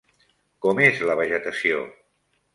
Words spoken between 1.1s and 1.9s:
la vegetació?